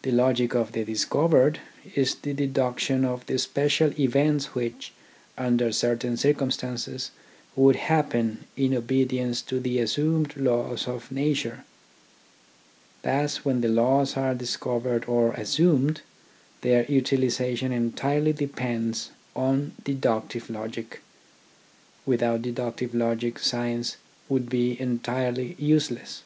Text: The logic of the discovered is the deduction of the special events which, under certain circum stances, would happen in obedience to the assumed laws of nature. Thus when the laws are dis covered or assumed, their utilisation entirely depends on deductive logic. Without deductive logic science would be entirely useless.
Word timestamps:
The 0.00 0.10
logic 0.10 0.54
of 0.54 0.72
the 0.72 0.86
discovered 0.86 1.60
is 1.94 2.14
the 2.14 2.32
deduction 2.32 3.04
of 3.04 3.26
the 3.26 3.38
special 3.38 3.92
events 4.00 4.54
which, 4.54 4.94
under 5.36 5.70
certain 5.70 6.16
circum 6.16 6.50
stances, 6.50 7.10
would 7.54 7.76
happen 7.76 8.46
in 8.56 8.72
obedience 8.72 9.42
to 9.42 9.60
the 9.60 9.80
assumed 9.80 10.34
laws 10.34 10.88
of 10.88 11.12
nature. 11.12 11.64
Thus 13.02 13.44
when 13.44 13.60
the 13.60 13.68
laws 13.68 14.16
are 14.16 14.34
dis 14.34 14.56
covered 14.56 15.04
or 15.04 15.32
assumed, 15.34 16.00
their 16.62 16.86
utilisation 16.86 17.70
entirely 17.70 18.32
depends 18.32 19.10
on 19.36 19.72
deductive 19.84 20.48
logic. 20.48 21.02
Without 22.06 22.40
deductive 22.40 22.94
logic 22.94 23.38
science 23.38 23.98
would 24.30 24.48
be 24.48 24.80
entirely 24.80 25.54
useless. 25.58 26.22